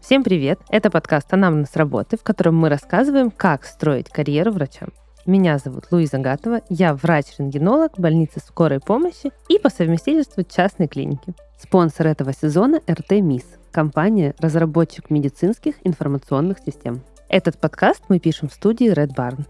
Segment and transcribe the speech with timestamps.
[0.00, 0.58] Всем привет!
[0.70, 4.88] Это подкаст «Анамнез работы», в котором мы рассказываем, как строить карьеру врачам.
[5.26, 11.34] Меня зовут Луиза Гатова, я врач-рентгенолог больницы скорой помощи и по совместительству частной клиники.
[11.60, 17.02] Спонсор этого сезона– РТ МИС, компания «Разработчик медицинских информационных систем».
[17.28, 19.44] Этот подкаст мы пишем в студии Red Barn.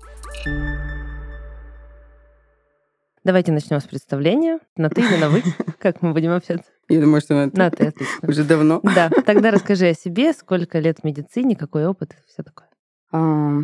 [3.25, 4.61] Давайте начнем с представления.
[4.77, 5.43] На ты или на вы?
[5.79, 6.71] Как мы будем общаться?
[6.89, 7.59] Я думаю, что на ты.
[7.59, 8.29] На ты, отлично.
[8.29, 8.81] Уже давно.
[8.83, 12.69] Да, тогда расскажи о себе, сколько лет в медицине, какой опыт, все такое.
[13.11, 13.19] А,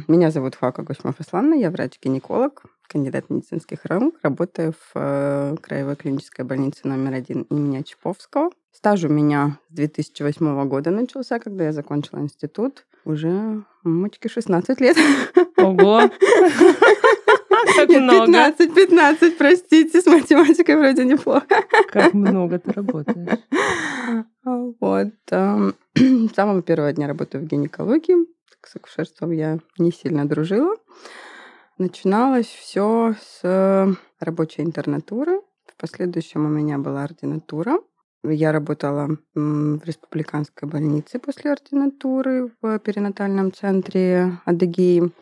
[0.09, 6.45] Меня зовут Фака Гусьмов Исланна, я врач-гинеколог, кандидат медицинских наук, работаю в э, Краевой клинической
[6.45, 8.51] больнице номер один имени Чаповского.
[8.73, 12.87] Стаж у меня с 2008 года начался, когда я закончила институт.
[13.05, 14.97] Уже, мамочки, 16 лет.
[15.59, 16.03] Ого!
[17.87, 18.27] Как Нет, много.
[18.27, 21.47] 15, 15, простите, с математикой вроде неплохо.
[21.93, 23.39] Как много ты работаешь.
[24.45, 25.13] Вот.
[25.31, 28.17] эм, С самого первого дня работы в гинекологии.
[28.67, 30.75] С акушерством я не сильно дружила.
[31.77, 35.41] Начиналось все с рабочей интернатуры.
[35.67, 37.79] В последующем у меня была ординатура.
[38.23, 45.13] Я работала в республиканской больнице после ординатуры в перинатальном центре Адыгеи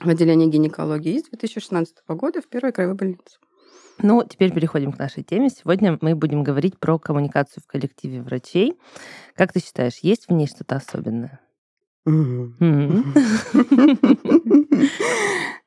[0.00, 3.38] в отделении гинекологии с 2016 года в первой краевой больнице.
[3.98, 5.50] Ну, теперь переходим к нашей теме.
[5.50, 8.74] Сегодня мы будем говорить про коммуникацию в коллективе врачей.
[9.36, 11.40] Как ты считаешь, есть в ней что-то особенное?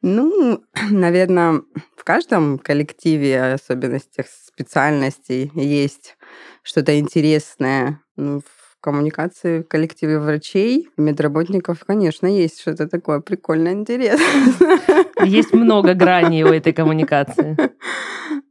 [0.03, 1.63] Ну, наверное,
[1.95, 6.17] в каждом коллективе, особенностях специальностей, есть
[6.61, 8.01] что-то интересное.
[8.15, 8.41] Ну,
[8.77, 15.05] в коммуникации в коллективе врачей, медработников, конечно, есть что-то такое прикольное, интересное.
[15.23, 17.57] Есть много граней у этой коммуникации.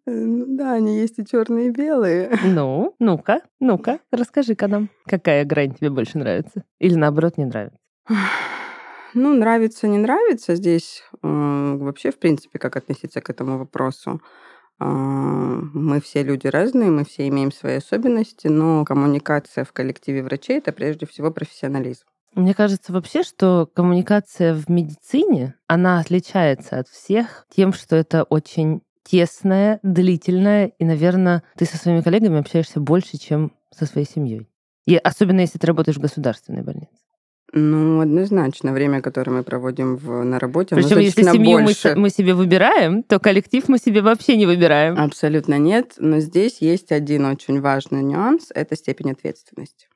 [0.09, 2.31] Ну да, они есть и черные, и белые.
[2.45, 6.65] Ну, ну-ка, ну-ка, расскажи-ка нам, какая грань тебе больше нравится?
[6.79, 7.79] Или наоборот, не нравится?
[9.15, 11.27] Ну, нравится, не нравится здесь э,
[11.81, 14.21] вообще, в принципе, как относиться к этому вопросу.
[14.79, 20.59] А, Мы все люди разные, мы все имеем свои особенности, но коммуникация в коллективе врачей
[20.59, 22.05] это прежде всего профессионализм.
[22.35, 28.83] Мне кажется вообще, что коммуникация в медицине, она отличается от всех тем, что это очень
[29.05, 34.49] тесная, длительная, и, наверное, ты со своими коллегами общаешься больше, чем со своей семьей.
[34.85, 36.93] И особенно если ты работаешь в государственной больнице.
[37.53, 41.91] Ну, однозначно, время, которое мы проводим в, на работе, Причем, если семью мы, больше.
[41.93, 44.99] с- мы себе выбираем, то коллектив мы себе вообще не выбираем.
[44.99, 49.87] Абсолютно нет, но здесь есть один очень важный нюанс– это степень ответственности.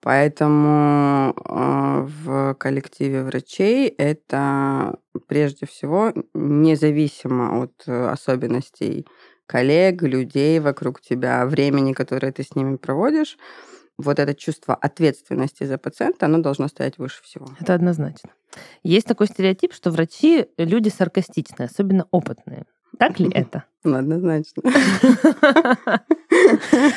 [0.00, 4.96] Поэтому э, в коллективе врачей это
[5.28, 9.06] прежде всего независимо от э, особенностей
[9.46, 13.38] коллег, людей вокруг тебя, времени, которое ты с ними проводишь,
[14.02, 17.48] вот это чувство ответственности за пациента, оно должно стоять выше всего.
[17.60, 18.30] Это однозначно.
[18.82, 22.66] Есть такой стереотип, что врачи люди саркастичные, особенно опытные.
[22.98, 23.64] Так ли это?
[23.84, 24.62] Ну, однозначно.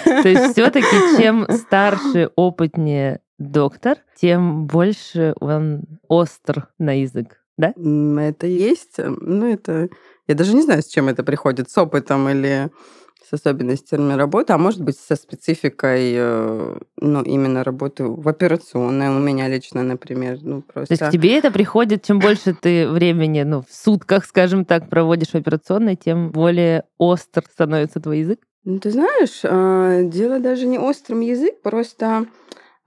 [0.05, 7.39] То есть все-таки чем старше, опытнее доктор, тем больше он остр на язык.
[7.57, 7.69] Да?
[7.69, 9.89] Это есть, э, ну это,
[10.27, 12.69] я даже не знаю, с чем это приходит, с опытом или
[13.29, 19.19] с особенностями работы, а может быть со спецификой, э, ну именно работы в операционной у
[19.19, 21.11] меня лично, например, ну То есть к просто.
[21.11, 25.95] тебе это приходит, чем больше ты времени, ну, в сутках, скажем так, проводишь в операционной,
[25.95, 28.39] тем более остр становится твой язык.
[28.63, 32.25] Ну, ты знаешь, а, дело даже не острым язык, просто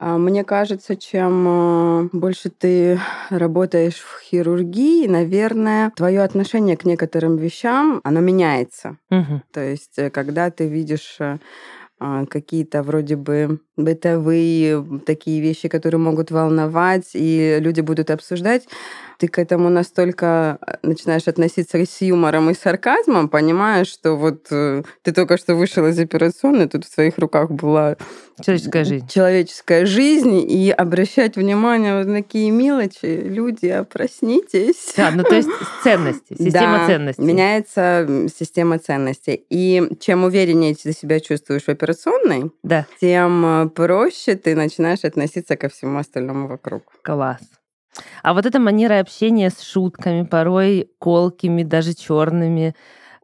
[0.00, 3.00] мне кажется, чем а, больше ты
[3.30, 8.96] работаешь в хирургии, наверное, твое отношение к некоторым вещам, оно меняется.
[9.10, 9.42] Мгм.
[9.52, 11.38] То есть, э, когда ты видишь э,
[12.00, 18.68] а, какие-то вроде бы бытовые такие вещи, которые могут волновать, и люди будут обсуждать,
[19.18, 24.82] ты к этому настолько э, начинаешь относиться с юмором и сарказмом, понимаешь, что вот э,
[25.02, 27.96] ты только что вышел из операционной, тут в твоих руках была
[28.40, 29.08] Человеческая жизнь.
[29.08, 34.94] человеческая жизнь, и обращать внимание вот на такие мелочи, люди, проснитесь.
[34.96, 35.48] Да, ну то есть
[35.82, 37.22] ценности, система Да, ценностей.
[37.22, 38.06] Меняется
[38.38, 39.44] система ценностей.
[39.50, 45.56] И чем увереннее ты себя чувствуешь в операционной, Да, тем э, проще ты начинаешь относиться
[45.56, 46.82] ко всему остальному вокруг.
[47.02, 47.40] класс.
[48.22, 52.74] А вот эта манера общения с шутками, порой колкими, даже черными,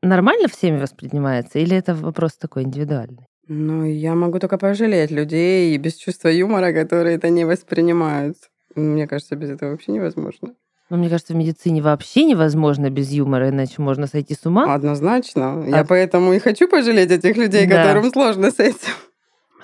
[0.02, 1.58] нормально всеми воспринимается?
[1.58, 3.26] Или это вопрос такой индивидуальный?
[3.46, 8.36] Ну, я могу только пожалеть людей без чувства юмора, которые это не воспринимают.
[8.74, 10.54] Мне кажется, без этого вообще невозможно.
[10.90, 14.74] Ну, мне кажется, в медицине вообще невозможно без юмора, иначе можно сойти с ума.
[14.74, 15.64] Однозначно.
[15.66, 17.82] Я поэтому и хочу пожалеть этих людей, Да.
[17.82, 18.92] которым сложно с этим.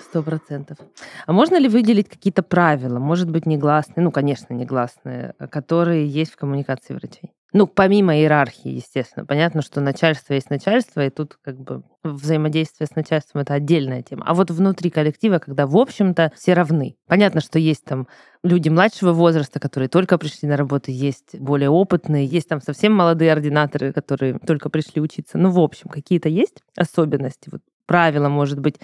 [0.00, 0.78] Сто процентов.
[1.26, 6.32] А можно ли выделить какие-то правила, может быть, негласные, ну, конечно, негласные, э, которые есть
[6.32, 7.32] в коммуникации врачей?
[7.52, 9.26] Ну, помимо иерархии, естественно.
[9.26, 14.24] Понятно, что начальство есть начальство, и тут как бы взаимодействие с начальством— это отдельная тема.
[14.26, 16.96] А вот внутри коллектива, когда, в общем-то, все равны.
[17.08, 18.06] Понятно, что есть там
[18.44, 23.32] люди младшего возраста, которые только пришли на работу, есть более опытные, есть там совсем молодые
[23.32, 25.36] ординаторы, которые только пришли учиться.
[25.36, 28.76] Ну, в общем, какие-то есть особенности, вот правила, может быть,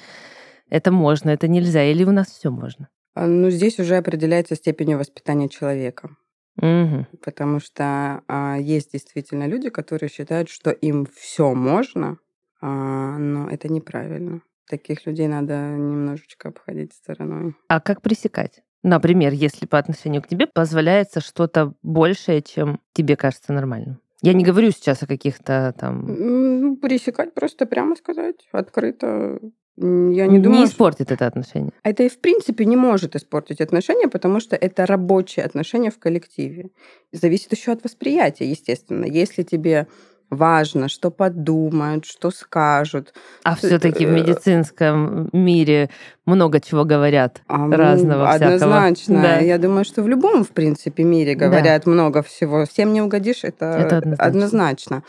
[0.71, 2.89] это можно, это нельзя, или у нас все можно?
[3.15, 6.11] А, Ну, здесь уже определяется степень воспитания человека.
[6.57, 7.07] Мгм.
[7.23, 12.19] Потому что а, есть действительно люди, которые считают, что им все можно,
[12.61, 14.41] а, но это неправильно.
[14.69, 17.55] Таких людей надо немножечко обходить стороной.
[17.69, 18.63] А как пресекать?
[18.83, 24.01] Например, если по отношению к тебе позволяется что-то большее, чем тебе кажется нормальным.
[24.23, 26.07] Я не говорю сейчас о каких-то там...
[26.07, 29.41] Ну, пересекать просто прямо сказать, открыто.
[29.79, 31.73] Я не думаю, что- испортит это отношение.
[31.83, 36.71] Это и в принципе не может испортить отношения, потому что это рабочие отношения в коллективе.
[37.13, 39.05] Зависит еще от восприятия, естественно.
[39.05, 39.87] Если тебе
[40.31, 43.15] важно, что подумают, что скажут.
[43.45, 45.89] А Т- все-таки в э, медицинском мире
[46.25, 47.43] много чего говорят.
[47.47, 48.55] а, Разного всякого.
[48.55, 49.23] Однозначно.
[49.23, 49.37] Да.
[49.39, 51.47] Я думаю, что в любом, в принципе, мире Да.
[51.47, 52.65] говорят много всего.
[52.67, 54.25] Всем не угодишь, это, Это однозначно.
[54.27, 55.03] однозначно.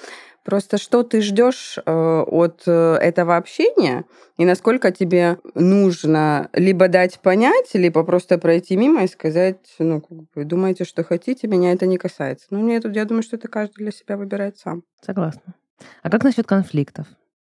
[0.48, 1.92] Просто что ты ждешь э,
[2.26, 4.06] от э, этого общения
[4.38, 10.18] и насколько тебе нужно либо дать понять, либо просто пройти мимо и сказать, ну, как
[10.18, 12.48] бы, думаете, что хотите, меня это не касается.
[12.52, 14.84] Ну, нет, я думаю, что это каждый для себя выбирает сам.
[15.06, 15.54] Согласна.
[16.02, 17.08] А как насчет конфликтов?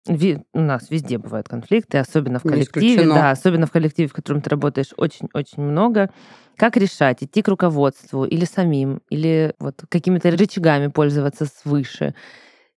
[0.07, 3.07] У нас везде бывают конфликты, особенно в коллективе.
[3.07, 6.11] Да, особенно в коллективе, в котором ты работаешь очень-очень много.
[6.57, 7.25] Как решать?
[7.25, 12.15] Идти к руководству или самим, или вот какими-то рычагами пользоваться свыше?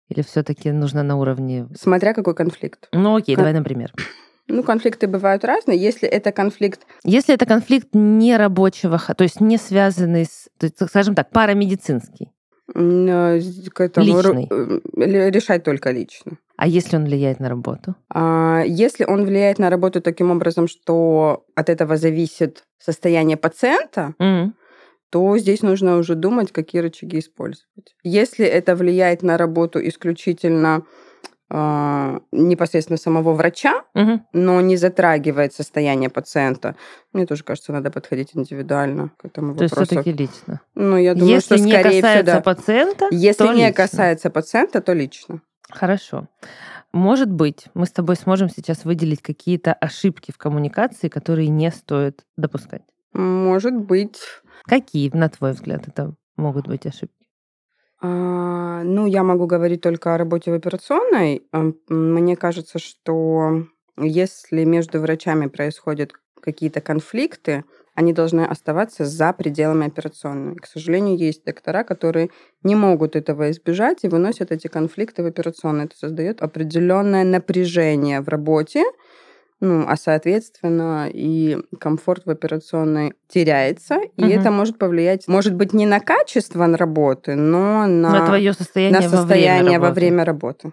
[0.09, 1.67] Или все-таки нужно на уровне...
[1.79, 2.87] Смотря какой конфликт.
[2.93, 3.93] Ну окей, Кон- давай, например.
[4.47, 5.77] Ну, конфликты бывают разные.
[5.77, 10.77] Если это конфликт Если это конфликт не рабочего, то есть не связанный с, то есть,
[10.87, 12.31] скажем так, парамедицинский,
[12.73, 14.47] с- к этому Личный.
[14.49, 16.37] э, решать только лично.
[16.57, 17.95] а если он влияет на работу?
[18.09, 24.55] А, Если он влияет на работу таким образом, что от этого зависит состояние пациента, М.
[25.09, 27.95] то здесь нужно уже думать, какие рычаги использовать.
[28.03, 30.83] Если это влияет на работу исключительно
[31.49, 34.25] а, непосредственно самого врача, Мгм.
[34.33, 36.75] но не затрагивает состояние пациента,
[37.13, 39.91] мне тоже кажется, надо подходить индивидуально к этому То есть вопросу.
[40.01, 40.59] все-таки лично.
[40.75, 42.41] Ну, я думаю, если что не скорее всего, касается да.
[42.41, 43.73] пациента, Если то не лично.
[43.73, 45.41] касается пациента, то лично.
[45.69, 46.27] Хорошо.
[46.91, 52.25] Может быть, мы с тобой сможем сейчас выделить какие-то ошибки в коммуникации, которые не стоит
[52.35, 52.81] допускать.
[53.17, 54.19] Может быть,
[54.63, 57.25] Какие, на твой взгляд, это могут быть ошибки?
[58.01, 61.47] А, Ну, я могу говорить только о работе в операционной.
[61.51, 63.65] Ам, Мне кажется, что
[63.97, 66.11] если между врачами происходят
[66.41, 67.63] какие-то конфликты,
[67.95, 70.55] они должны оставаться за пределами операционной.
[70.55, 72.29] К сожалению, есть доктора, которые
[72.61, 75.85] не могут этого избежать и выносят эти конфликты в операционной.
[75.85, 78.83] Это создает определенное напряжение в работе,
[79.59, 84.31] ну, а соответственно и комфорт в операционной теряется, и Мгм.
[84.31, 89.05] это может повлиять, может быть, не на качество работы, но на, На твое состояние, на
[89.07, 89.99] во время состояние во работы.
[89.99, 90.71] время работы.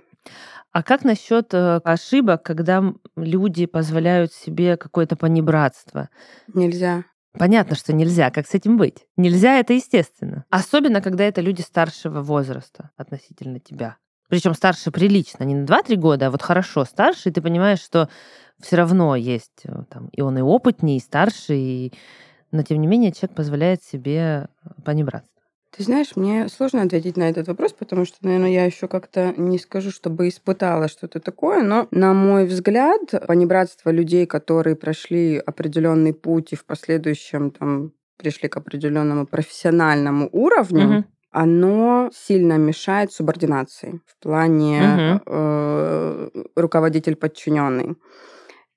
[0.73, 2.83] А как насчет э, ошибок, когда
[3.17, 6.09] люди позволяют себе какое-то понебратство?
[6.53, 7.05] Нельзя.
[7.38, 8.31] Понятно, что нельзя.
[8.31, 9.07] Как с этим быть?
[9.17, 10.45] Нельзя, это естественно.
[10.50, 13.97] Особенно, когда это люди старшего возраста относительно тебя.
[14.28, 18.09] Причем старше прилично, не на 2-3 года, а вот хорошо старше, и ты понимаешь, что
[18.61, 21.93] все равно есть э, там, и он и опытнее, и старше, и...
[22.50, 25.31] но тем не менее человек позволяет себе э, понебратство.
[25.76, 29.59] Ты знаешь, мне сложно ответить на этот вопрос, потому что, наверное, я еще как-то не
[29.59, 36.52] скажу, чтобы испытала что-то такое, но, на мой взгляд, понебратство людей, которые прошли определенный путь
[36.52, 41.04] и в последующем там пришли к определенному профессиональному уровню, Мгм.
[41.35, 45.23] Оно сильно мешает субординации в плане Мгм.
[45.26, 47.97] э, руководитель подчиненный.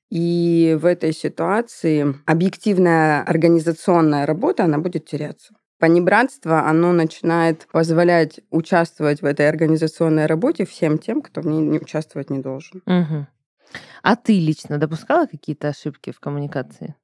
[0.09, 5.53] И в этой ситуации объективная организационная работа, она будет теряться.
[5.79, 11.77] Понебратство, оно начинает позволять участвовать в этой организационной работе всем тем, кто в ней не
[11.79, 12.81] участвовать не должен.
[12.85, 13.27] Мгм.
[14.01, 16.95] А ты лично допускала какие-то ошибки в коммуникации?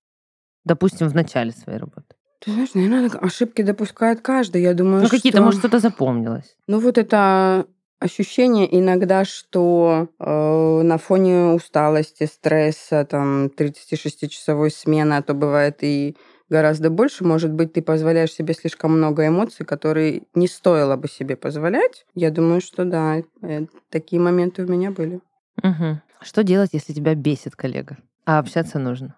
[0.65, 2.15] Допустим, в начале своей работы.
[2.43, 4.61] Ты знаешь, наверное, ошибки допускает каждый.
[4.61, 6.55] Я думаю, Ну, какие-то, что- может, что-то запомнилось.
[6.67, 7.65] Ну вот это
[7.99, 16.17] ощущение иногда, что э, на фоне усталости, стресса, там 36-часовой смены, а то бывает и
[16.49, 17.23] гораздо больше.
[17.23, 22.05] Может быть, ты позволяешь себе слишком много эмоций, которые не стоило бы себе позволять.
[22.13, 25.21] Я думаю, что да, э, такие моменты у меня были.
[25.63, 26.01] Угу.
[26.21, 29.15] Что делать, если тебя бесит коллега, а общаться нужно?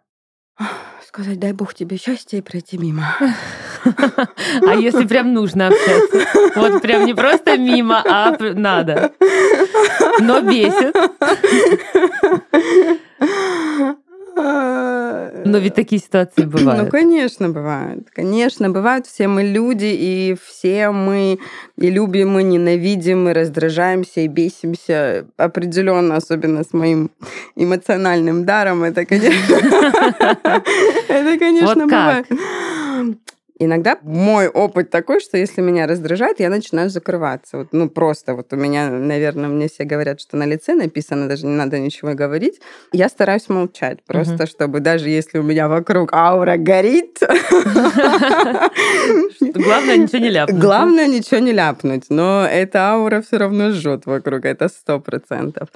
[1.15, 3.15] Сказать, дай бог тебе счастья и пройти мимо.
[4.67, 6.27] А если прям нужно общаться?
[6.57, 9.13] Вот прям не просто мимо, а надо.
[10.19, 10.93] Но бесит.
[14.35, 16.83] Но ведь такие ситуации бывают.
[16.83, 18.09] Ну, конечно, бывают.
[18.13, 19.07] Конечно, бывают.
[19.07, 21.39] Все мы люди, и все мы
[21.77, 25.25] и любим, и ненавидим, и раздражаемся, и бесимся.
[25.37, 27.11] Определенно, особенно с моим
[27.55, 28.83] эмоциональным даром.
[28.83, 29.55] Это, конечно,
[31.07, 32.27] это, конечно, бывает.
[33.57, 37.59] Иногда мой опыт такой, что если меня раздражает, я начинаю закрываться.
[37.59, 41.45] Вот, ну, просто вот у меня, наверное, мне все говорят, что на лице написано, даже
[41.45, 42.59] не надо ничего говорить.
[42.91, 44.47] Я стараюсь молчать, просто угу.
[44.47, 47.19] чтобы даже если у меня вокруг аура горит...
[49.39, 50.59] Главное ничего не ляпнуть.
[50.59, 55.69] Главное ничего не ляпнуть, но эта аура все равно жжет вокруг, это сто процентов.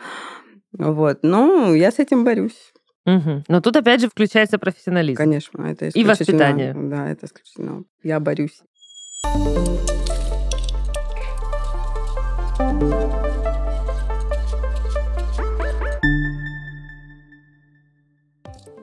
[0.74, 2.74] Вот, ну, я с этим борюсь.
[3.18, 3.44] Угу.
[3.48, 5.18] Но тут опять же включается профессионализм.
[5.18, 6.74] Конечно, это И воспитание.
[6.75, 7.84] Да, это исключительно.
[8.04, 8.62] Я борюсь.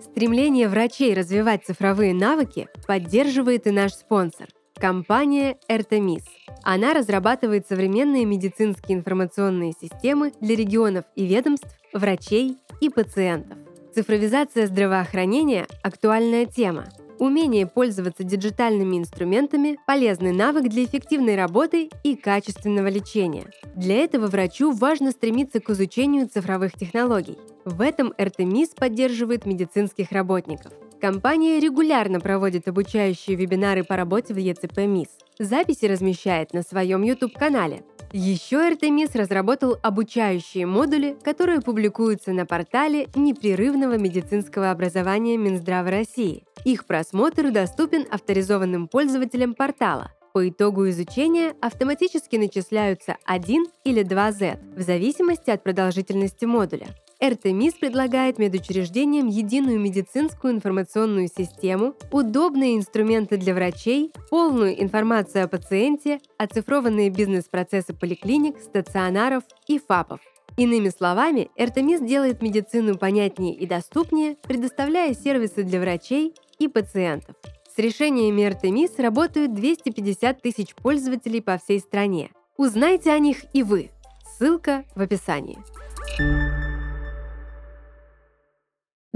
[0.00, 4.48] Стремление врачей развивать цифровые навыки поддерживает и наш спонсор–
[4.80, 6.24] компания Эртемис.
[6.62, 13.58] Она разрабатывает современные медицинские информационные системы для регионов и ведомств, врачей и пациентов.
[13.96, 16.84] Цифровизация здравоохранения– актуальная тема.
[17.18, 23.46] Умение пользоваться диджитальными инструментами– полезный навык для эффективной работы и качественного лечения.
[23.74, 27.38] Для этого врачу важно стремиться к изучению цифровых технологий.
[27.64, 30.74] В этом РТМИС поддерживает медицинских работников.
[31.00, 35.08] Компания регулярно проводит обучающие вебинары по работе в ЕЦП МИС.
[35.38, 37.82] Записи размещает на своем YouTube-канале–
[38.12, 46.44] еще Артемис разработал обучающие модули, которые публикуются на портале непрерывного медицинского образования Минздрава России.
[46.64, 50.12] Их просмотр доступен авторизованным пользователям портала.
[50.32, 56.88] По итогу изучения автоматически начисляются 1 или 2 Z в зависимости от продолжительности модуля.
[57.22, 66.20] РТМИС предлагает медучреждениям единую медицинскую информационную систему, удобные инструменты для врачей, полную информацию о пациенте,
[66.38, 70.20] оцифрованные бизнес-процессы поликлиник, стационаров и ФАПов.
[70.56, 77.36] Иными словами, РТМИС делает медицину понятнее и доступнее, предоставляя сервисы для врачей и пациентов.
[77.74, 82.30] С решениями РТМИС работают 250 тысяч пользователей по всей стране.
[82.56, 83.90] Узнайте о них и вы.
[84.38, 85.58] Ссылка в описании.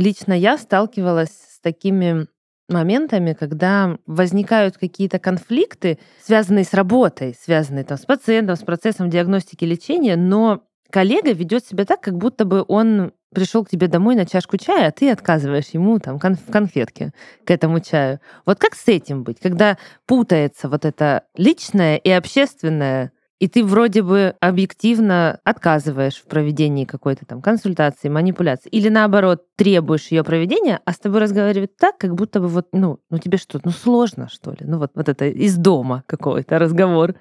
[0.00, 2.26] Лично я сталкивалась с такими
[2.71, 9.62] моментами, когда возникают какие-то конфликты, связанные с работой, связанные там, с пациентом, с процессом диагностики
[9.66, 14.25] лечения, но коллега ведет себя так, как будто бы он пришел к тебе домой на
[14.25, 17.12] чашку чая, а ты отказываешь ему там в конфетке
[17.45, 18.21] к этому чаю.
[18.47, 19.76] Вот как с этим быть, когда
[20.07, 27.26] путается вот это личное и общественное и ты вроде бы объективно отказываешь в проведении какой-то
[27.26, 32.40] там консультации, манипуляции, или наоборот требуешь ее проведения, а с тобой разговаривают так, как будто
[32.40, 35.56] бы вот, ну, ну тебе что, ну сложно что ли, ну вот, вот это из
[35.56, 37.14] дома какой-то разговор,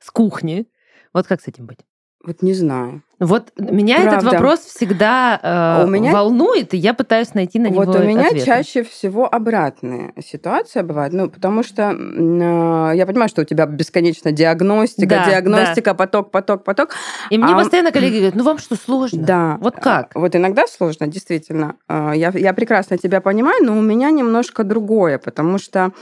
[0.00, 0.66] с кухни.
[1.14, 1.78] Вот как с этим быть?
[2.26, 3.02] Вот не знаю.
[3.20, 4.16] Вот меня Правда.
[4.16, 5.40] этот вопрос всегда
[5.80, 6.12] э, у меня...
[6.12, 8.44] волнует, и я пытаюсь найти на него Вот у меня ответы.
[8.44, 14.32] чаще всего обратная ситуация бывает, ну потому что э, я понимаю, что у тебя бесконечно
[14.32, 15.94] диагностика, да, диагностика, да.
[15.94, 16.90] поток, поток, поток.
[17.30, 17.56] И мне а...
[17.56, 19.22] постоянно коллеги говорят, ну вам что сложно?
[19.22, 19.58] Да.
[19.60, 20.10] Вот как?
[20.14, 21.76] Вот иногда сложно, действительно.
[21.88, 25.92] Э, я я прекрасно тебя понимаю, но у меня немножко другое, потому что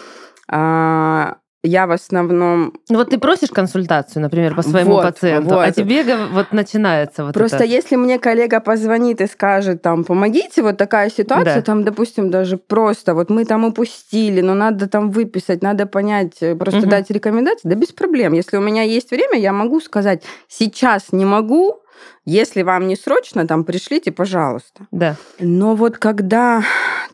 [0.48, 2.74] а, я в основном...
[2.90, 5.66] Ну вот ты просишь консультацию, например, по своему вот, пациенту, вот.
[5.66, 7.64] а тебе вот начинается вот Просто это.
[7.64, 11.62] если мне коллега позвонит и скажет, там, помогите, вот такая ситуация, да.
[11.62, 16.54] там, допустим, даже просто, вот мы там упустили, но надо там выписать, надо понять, э,
[16.54, 16.90] просто угу.
[16.90, 18.34] дать рекомендации, да без проблем.
[18.34, 21.80] Если у меня есть время, я могу сказать, сейчас не могу,
[22.26, 24.86] если вам не срочно, там пришлите, пожалуйста.
[24.90, 25.16] Да.
[25.38, 26.62] Но вот когда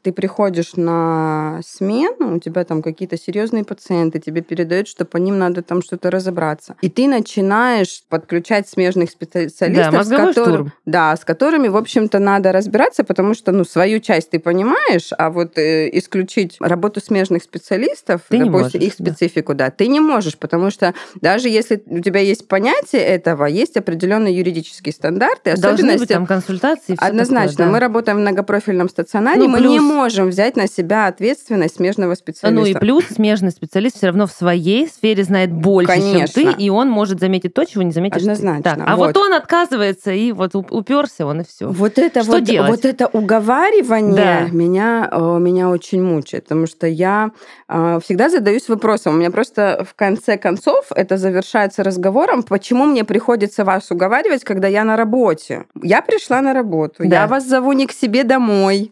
[0.03, 5.39] ты приходишь на смену, у тебя там какие-то серьезные пациенты, тебе передают, что по ним
[5.39, 6.77] надо там что-то разобраться.
[6.81, 12.53] И ты начинаешь подключать смежных специалистов, да, с, которым, да, с которыми, в общем-то, надо
[12.53, 18.23] разбираться, потому что, ну, свою часть ты понимаешь, а вот э, исключить работу смежных специалистов,
[18.29, 19.67] ты допустим, их специфику, да.
[19.67, 24.37] да, ты не можешь, потому что даже если у тебя есть понятие этого, есть определенные
[24.37, 25.83] юридические стандарты, особенности.
[25.83, 26.97] Должны быть там консультации.
[26.99, 27.57] Однозначно.
[27.57, 27.73] Такое, да.
[27.73, 32.61] Мы работаем в многопрофильном стационаре, ну, мы не можем взять на себя ответственность смежного специалиста.
[32.61, 36.43] Ну и плюс смежный специалист все равно в своей сфере знает больше, Конечно.
[36.43, 38.31] чем ты, и он может заметить то, чего не заметишь ты.
[38.31, 38.63] Однозначно.
[38.63, 39.07] Так, а вот.
[39.09, 39.17] Вот.
[39.17, 41.69] он отказывается, и вот уп- уперся он, и все.
[41.69, 42.71] Вот это Что вот, делать?
[42.71, 44.49] вот это уговаривание Да.
[44.51, 47.31] меня, э, меня очень мучает, потому что я
[47.69, 49.15] э, всегда задаюсь вопросом.
[49.15, 54.69] У меня просто в конце концов это завершается разговором, почему мне приходится вас уговаривать, когда
[54.69, 55.65] я на работе.
[55.83, 57.23] Я пришла на работу, Да.
[57.23, 58.91] я вас зову не к себе домой.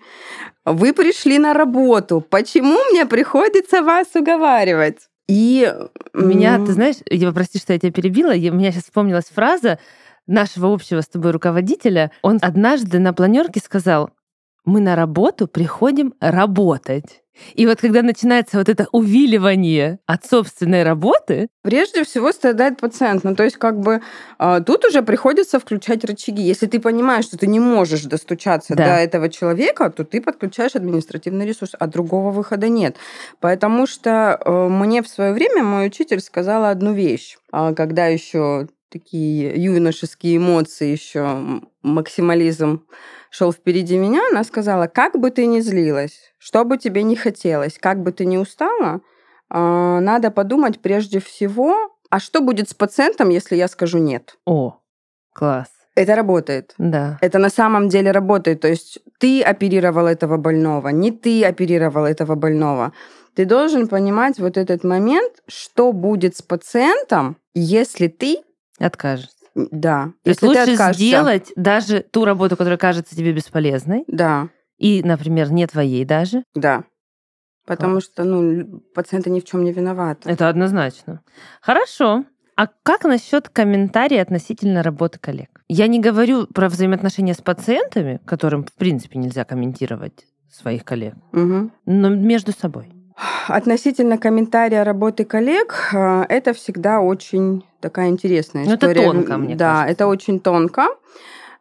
[0.73, 2.21] Вы пришли на работу.
[2.21, 5.09] Почему мне приходится вас уговаривать?
[5.29, 5.73] И
[6.15, 9.27] У меня, ты знаешь, я прости, что я тебя перебила, я- у меня сейчас вспомнилась
[9.27, 9.79] фраза
[10.27, 12.11] нашего общего с тобой руководителя.
[12.23, 14.11] Он однажды на планерке сказал,
[14.65, 17.23] мы на работу приходим работать.
[17.54, 23.25] И вот когда начинается вот это увиливание от собственной работы, Прежде всего страдает пациент.
[23.25, 24.00] Ну, то есть, как бы
[24.38, 26.40] а, тут уже приходится включать рычаги.
[26.40, 28.85] Если ты понимаешь, что ты не можешь достучаться Да.
[28.87, 32.97] до этого человека, то ты подключаешь административный ресурс, а другого выхода нет.
[33.40, 38.68] Потому что э, мне в свое время мой учитель сказала одну вещь, а, когда еще
[38.90, 42.83] такие юношеские эмоции, еще максимализм
[43.31, 47.79] шел впереди меня, она сказала, как бы ты ни злилась, что бы тебе ни хотелось,
[47.79, 49.01] как бы ты ни устала,
[49.51, 51.75] а, надо подумать прежде всего,
[52.11, 54.37] а что будет с пациентом, если я скажу нет?
[54.47, 54.79] о,
[55.35, 56.75] класс, Это работает.
[56.79, 57.19] да.
[57.21, 58.61] Это на самом деле работает.
[58.61, 62.93] То есть ты оперировал этого больного, не ты оперировал этого больного.
[63.35, 68.39] Ты должен понимать вот этот момент, что будет с пациентом, если ты,
[68.81, 69.38] Откажешься.
[69.71, 70.93] Да, То есть лучше откажешься.
[70.95, 74.49] сделать даже ту работу, которая кажется тебе бесполезной, Да,
[74.79, 76.45] и, например, не твоей даже.
[76.55, 76.85] да.
[77.67, 80.31] Потому что, ну, пациенты ни в чем не виноваты.
[80.31, 81.21] Это однозначно.
[81.61, 82.25] Хорошо.
[82.57, 85.61] А как насчет комментариев относительно работы коллег?
[85.69, 91.71] Я не говорю про взаимоотношения с пациентами, которым, в принципе, нельзя комментировать своих коллег, Мгм.
[91.85, 92.91] но между собой.
[93.49, 99.07] Относительно комментария работы коллег, э, это всегда очень такая интересная Ну, это история.
[99.07, 99.93] тонко, мне Да, кажется.
[99.93, 100.87] это очень тонко.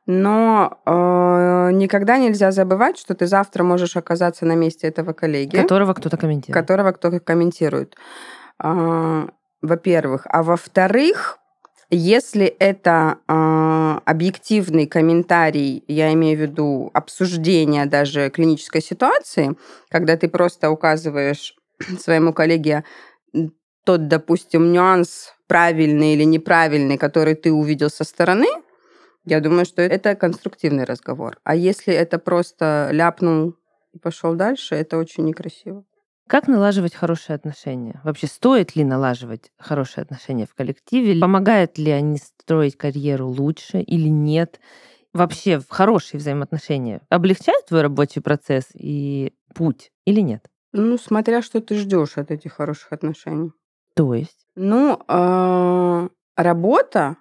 [0.06, 5.94] Но э, никогда нельзя забывать, что ты завтра можешь оказаться на месте этого коллеги, Которого
[5.94, 6.54] кто-то комментирует.
[6.54, 7.96] которого кто-то комментирует.
[8.60, 9.28] А,
[9.62, 10.26] во-первых.
[10.30, 11.40] А во-вторых,
[11.90, 13.34] если это а,
[14.08, 19.58] объективный комментарий, я имею в виду обсуждение даже клинической ситуации,
[19.90, 21.58] когда ты просто указываешь
[22.00, 22.86] своему коллеге
[23.84, 28.48] тот, допустим, нюанс правильный или неправильный, который ты увидел со стороны,
[29.26, 31.38] я думаю, что это конструктивный разговор.
[31.44, 33.56] А если это просто ляпнул
[33.92, 35.84] и пошел дальше, это очень некрасиво.
[36.28, 38.02] Как налаживать хорошие отношения?
[38.04, 41.20] Вообще, стоит ли налаживать хорошие отношения в коллективе?
[41.20, 44.60] Помогают ли они строить карьеру лучше или нет?
[45.14, 50.50] Вообще, в хорошие взаимоотношения облегчают твой рабочий процесс и путь или нет?
[50.74, 53.52] Ну, смотря что ты ждешь от этих хороших отношений.
[53.96, 57.18] То есть, Ну, а, работа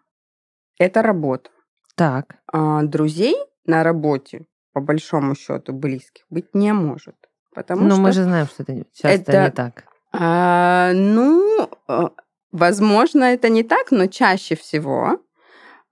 [0.79, 1.51] это работа.
[1.95, 7.17] так, А друзей на работе, по большому счету, близких быть не может.
[7.57, 9.85] Потому но что, мы же знаем, что это часто это- не так.
[10.13, 12.11] а, ну, а,
[12.53, 15.19] возможно, это не так, но чаще всего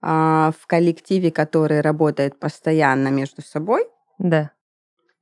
[0.07, 3.87] а, в коллективе, который работает постоянно между собой,
[4.19, 4.51] Да,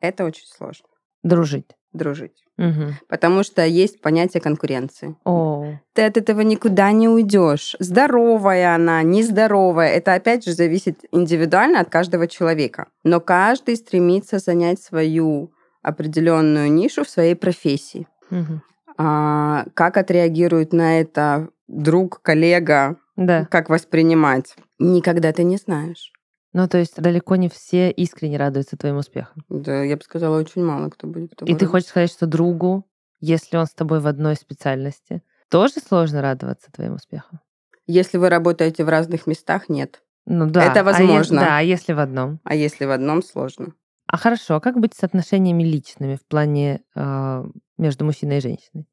[0.02, 0.88] это очень сложно
[1.24, 1.72] дружить.
[1.94, 2.44] дружить.
[2.58, 2.98] Мгм.
[3.08, 5.16] Потому что есть понятие конкуренции.
[5.24, 7.76] О, ты от этого никуда не уйдешь.
[7.80, 12.88] Здоровая она, нездоровая, это опять же зависит индивидуально от каждого человека.
[13.04, 15.54] Но каждый стремится занять свою
[15.84, 18.08] определенную нишу в своей профессии.
[18.30, 18.64] мгм.
[18.98, 23.46] А, как отреагирует на это друг, коллега, да.
[23.50, 24.56] как воспринимать?
[24.80, 26.12] Никогда ты не знаешь.
[26.54, 29.44] Ну, то есть далеко не все искренне радуются твоим успехам.
[29.50, 31.34] Да, я бы сказала, очень мало кто будет.
[31.34, 32.86] И тобой ты хочешь сказать, что другу,
[33.20, 37.40] если он с тобой в одной специальности, тоже сложно радоваться твоим успехам?
[37.88, 40.04] Если вы работаете в разных местах, нет.
[40.26, 40.64] Ну да.
[40.64, 41.40] Это а ес- возможно.
[41.42, 42.40] да, а если в одном?
[42.44, 43.74] А если в одном, сложно.
[44.14, 47.44] А хорошо, а как быть с отношениями личными в плане э,
[47.80, 48.86] между мужчиной и женщиной?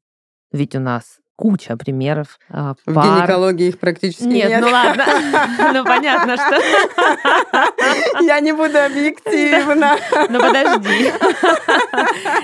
[0.51, 3.19] Ведь у нас куча примеров В пар.
[3.19, 4.49] гинекологии их практически нет.
[4.49, 5.05] Нет, ну ладно.
[5.73, 6.59] Ну понятно, что...
[8.23, 9.95] Я не буду объективна.
[10.31, 11.11] Ну подожди.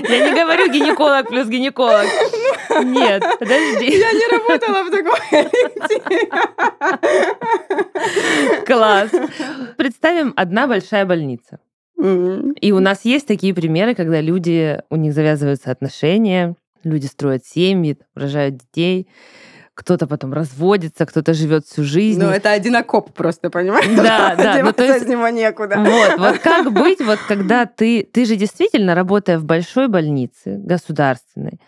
[0.07, 2.05] Я не говорю гинеколог плюс гинеколог.
[2.83, 3.89] Нет, подожди.
[3.97, 6.29] Я не работала в таком коллективе.
[8.67, 9.09] Класс.
[9.77, 11.57] Представим, одна большая больница.
[11.97, 12.53] Мгм.
[12.53, 17.97] И у нас есть такие примеры, когда люди, у них завязываются отношения, люди строят семьи,
[18.15, 19.07] рожают детей,
[19.73, 22.19] кто-то потом разводится, кто-то живет всю жизнь.
[22.19, 23.85] Ну, это один окоп просто, понимаешь?
[23.95, 24.59] Да, да.
[24.63, 25.77] Ну, то есть него некуда.
[25.77, 31.59] Вот, вот как быть, вот когда ты, ты же действительно, работая в большой больнице, государственной,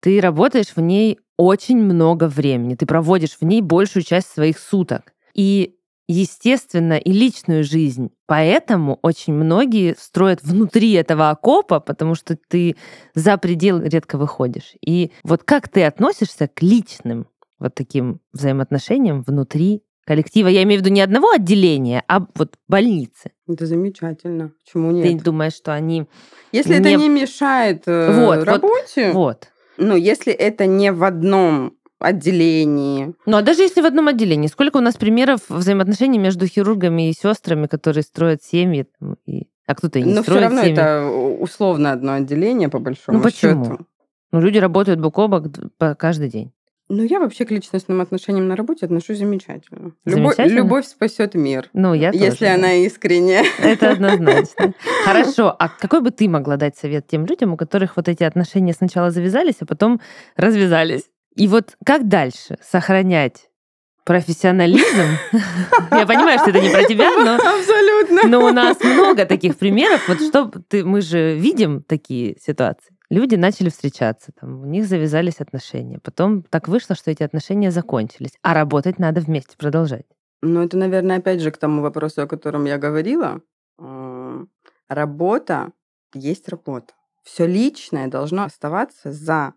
[0.00, 5.12] ты работаешь в ней очень много времени, ты проводишь в ней большую часть своих суток.
[5.34, 5.76] И
[6.08, 8.10] естественно, и личную жизнь.
[8.26, 12.76] Поэтому очень многие строят внутри этого окопа, потому что ты
[13.14, 14.74] за предел редко выходишь.
[14.84, 20.48] И вот как ты относишься к личным вот таким взаимоотношениям внутри коллектива?
[20.48, 23.30] Я имею в виду не одного отделения, а вот больницы.
[23.48, 24.52] Это замечательно.
[24.64, 25.06] Почему нет?
[25.06, 26.06] Ты думаешь, что они...
[26.50, 26.80] Если не...
[26.80, 29.12] это не мешает э, вот, работе...
[29.12, 29.48] Вот, вот.
[29.78, 33.14] Ну, если это не в одном отделении.
[33.26, 37.12] Ну, а даже если в одном отделении, сколько у нас примеров взаимоотношений между хирургами и
[37.12, 38.86] сестрами, которые строят семьи,
[39.26, 39.48] и...
[39.66, 40.72] а кто-то и не Но строит все равно семьи.
[40.72, 41.06] это
[41.40, 43.64] условно одно отделение, по большому ну, почему?
[43.64, 43.86] счету.
[44.32, 45.46] Ну, люди работают бок о бок
[45.98, 46.52] каждый день.
[46.88, 49.92] Ну, я вообще к личностным отношениям на работе отношусь замечательно.
[50.04, 50.46] Замечательно?
[50.46, 51.68] Любовь, любовь спасет мир.
[51.72, 52.72] Ну, я Если тоже, она да.
[52.74, 53.44] искренняя.
[53.60, 54.72] Это однозначно.
[55.04, 58.72] Хорошо, а какой бы ты могла дать совет тем людям, у которых вот эти отношения
[58.72, 60.00] сначала завязались, а потом
[60.36, 61.02] развязались?
[61.36, 63.50] И вот как дальше сохранять
[64.04, 65.18] профессионализм?
[65.90, 68.28] Я понимаю, что это не про тебя, но Абсолютно.
[68.28, 70.08] но у нас много таких примеров.
[70.08, 72.94] Вот что ты, мы же видим такие ситуации.
[73.10, 76.00] Люди начали встречаться, там, у них завязались отношения.
[76.02, 78.32] Потом так вышло, что эти отношения закончились.
[78.42, 80.06] А работать надо вместе продолжать.
[80.42, 83.40] Ну, это, наверное, опять же к тому вопросу, о котором я говорила.
[83.78, 84.48] М,
[84.88, 85.72] Работа
[86.14, 86.94] есть работа.
[87.22, 89.54] Все личное должно оставаться за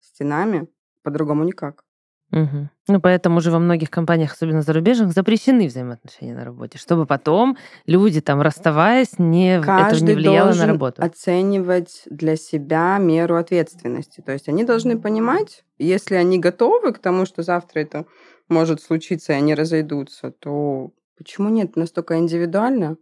[0.00, 0.68] стенами,
[1.06, 1.84] по-другому никак.
[2.32, 2.70] Мгм.
[2.88, 8.20] Ну, поэтому же во многих компаниях, особенно зарубежных, запрещены взаимоотношения на работе, чтобы потом люди,
[8.20, 11.02] там, расставаясь, не, это не Каждый влияло на должен работу.
[11.02, 14.22] оценивать для себя меру ответственности.
[14.22, 18.06] То есть они должны понимать, если они готовы к тому, что завтра это
[18.48, 21.76] может случиться, и они разойдутся, то почему нет?
[21.76, 22.96] Настолько индивидуально.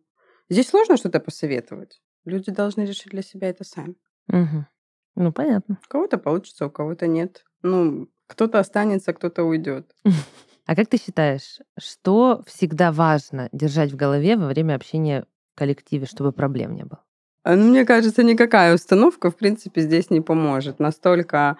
[0.50, 2.02] Здесь сложно что-то посоветовать.
[2.26, 3.94] Люди должны решить для себя это сами.
[4.28, 4.66] Мгм.
[5.16, 5.78] Ну, понятно.
[5.86, 7.44] У кого-то получится, у кого-то нет.
[7.64, 9.90] Ну, кто-то останется, кто-то уйдет.
[10.66, 16.06] А как ты считаешь, что всегда важно держать в голове во время общения в коллективе,
[16.06, 17.04] чтобы проблем не было?
[17.42, 20.78] А, ну, Мне кажется, никакая установка, в принципе, здесь не поможет.
[20.78, 21.58] Настолько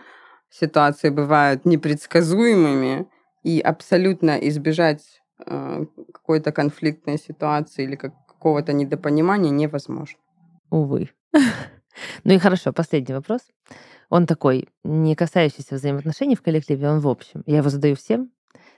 [0.48, 3.06] ситуации бывают непредсказуемыми,
[3.44, 10.18] и абсолютно избежать э, какой-то конфликтной ситуации или как- какого-то недопонимания невозможно.
[10.70, 11.10] Увы.
[12.24, 13.40] Ну и хорошо, последний вопрос.
[14.10, 17.42] Он такой, не касающийся взаимоотношений в коллективе, он в общем.
[17.46, 18.30] Я его задаю всем.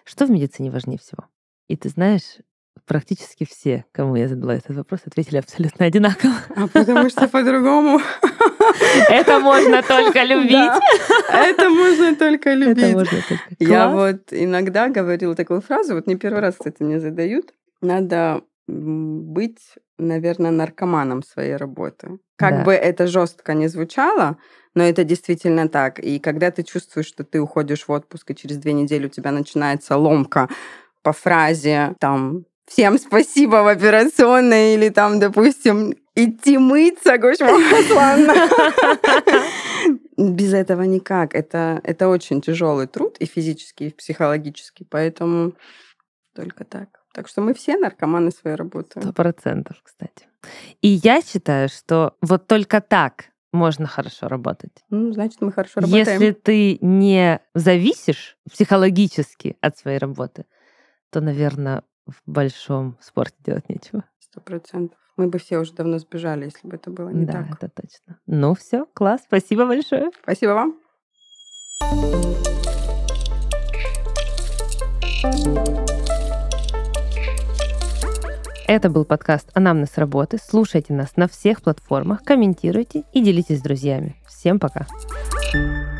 [0.04, 1.24] Что в медицине важнее всего?
[1.68, 2.38] И ты знаешь,
[2.86, 6.32] практически все, кому я задала этот вопрос, ответили абсолютно одинаково.
[6.54, 8.00] А потому что по-другому
[9.10, 10.50] Это можно только любить.
[10.52, 10.80] Да,
[11.32, 12.94] это можно только Это любить.
[12.94, 13.42] можно только.
[13.58, 13.94] Я Класс.
[13.94, 17.52] вот иногда говорила такую фразу, вот не первый раз, кстати, мне задают.
[17.80, 22.18] Надо быть, наверное, наркоманом своей работы.
[22.36, 22.64] Как Да.
[22.64, 24.36] бы это жестко не звучало,
[24.74, 25.98] но это действительно так.
[26.00, 29.30] И когда ты чувствуешь, что ты уходишь в отпуск, и через две недели у тебя
[29.30, 30.48] начинается ломка
[31.02, 37.46] по фразе там «Всем спасибо в операционной» или там, допустим, «Идти мыться, Гоша
[37.88, 38.34] Славна».
[40.16, 41.34] Без этого никак.
[41.34, 44.86] Это, это очень тяжелый труд и физический, и психологический.
[44.90, 45.52] Поэтому
[46.34, 46.88] только так.
[47.16, 49.00] Так что мы все наркоманы своей работы.
[49.00, 50.28] Сто процентов, кстати.
[50.82, 54.84] И я считаю, что вот только так можно хорошо работать.
[54.90, 56.06] Ну, значит, мы хорошо работаем.
[56.06, 60.44] Если ты не зависишь психологически от своей работы,
[61.08, 64.04] то, наверное, в большом спорте делать нечего.
[64.18, 64.98] Сто процентов.
[65.16, 67.62] Мы бы все уже давно сбежали, если бы это было не да, так.
[67.62, 68.20] это точно.
[68.26, 70.10] Ну все, класс, спасибо большое.
[70.22, 70.76] Спасибо вам.
[78.68, 80.38] Это был подкаст «Анамнез работы».
[80.42, 84.16] Слушайте нас на всех платформах, комментируйте и делитесь с друзьями.
[84.26, 84.86] Всем пока.
[85.52, 85.95] Пока.